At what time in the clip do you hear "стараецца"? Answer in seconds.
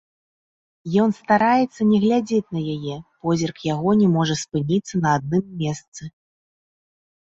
1.17-1.81